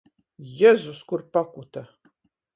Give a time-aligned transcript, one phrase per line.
[0.61, 1.85] Jezus, kur pakuta!